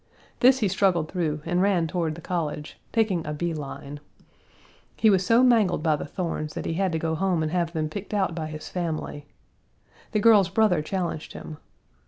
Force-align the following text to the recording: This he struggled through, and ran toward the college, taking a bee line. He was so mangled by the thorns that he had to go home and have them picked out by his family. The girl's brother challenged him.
This 0.39 0.57
he 0.61 0.67
struggled 0.67 1.11
through, 1.11 1.43
and 1.45 1.61
ran 1.61 1.85
toward 1.85 2.15
the 2.15 2.21
college, 2.21 2.79
taking 2.91 3.23
a 3.23 3.33
bee 3.33 3.53
line. 3.53 3.99
He 4.95 5.11
was 5.11 5.23
so 5.23 5.43
mangled 5.43 5.83
by 5.83 5.95
the 5.95 6.07
thorns 6.07 6.55
that 6.55 6.65
he 6.65 6.73
had 6.73 6.91
to 6.93 6.97
go 6.97 7.13
home 7.13 7.43
and 7.43 7.51
have 7.51 7.71
them 7.73 7.87
picked 7.87 8.11
out 8.11 8.33
by 8.33 8.47
his 8.47 8.67
family. 8.67 9.27
The 10.11 10.19
girl's 10.19 10.49
brother 10.49 10.81
challenged 10.81 11.33
him. 11.33 11.57